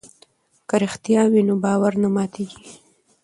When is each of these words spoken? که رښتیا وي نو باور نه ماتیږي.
که 0.67 0.75
رښتیا 0.83 1.21
وي 1.31 1.41
نو 1.47 1.55
باور 1.63 1.93
نه 2.03 2.09
ماتیږي. 2.15 2.65